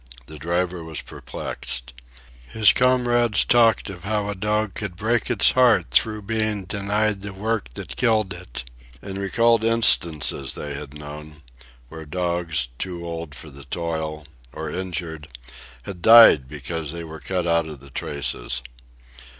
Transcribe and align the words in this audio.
The 0.25 0.39
driver 0.39 0.83
was 0.83 1.01
perplexed. 1.03 1.93
His 2.47 2.73
comrades 2.73 3.45
talked 3.45 3.87
of 3.87 4.03
how 4.03 4.29
a 4.29 4.33
dog 4.33 4.73
could 4.73 4.95
break 4.95 5.29
its 5.29 5.51
heart 5.51 5.91
through 5.91 6.23
being 6.23 6.65
denied 6.65 7.21
the 7.21 7.33
work 7.35 7.71
that 7.75 7.95
killed 7.95 8.33
it, 8.33 8.63
and 8.99 9.19
recalled 9.19 9.63
instances 9.63 10.53
they 10.53 10.73
had 10.73 10.95
known, 10.97 11.43
where 11.89 12.07
dogs, 12.07 12.69
too 12.79 13.05
old 13.05 13.35
for 13.35 13.51
the 13.51 13.65
toil, 13.65 14.25
or 14.53 14.71
injured, 14.71 15.27
had 15.83 16.01
died 16.01 16.49
because 16.49 16.91
they 16.91 17.03
were 17.03 17.19
cut 17.19 17.45
out 17.45 17.67
of 17.67 17.79
the 17.79 17.91
traces. 17.91 18.63